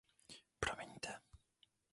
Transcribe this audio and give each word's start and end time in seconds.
Promiňte. 0.63 1.11